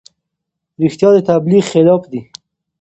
[0.81, 2.21] رښتیا د تبلیغ خلاف دي.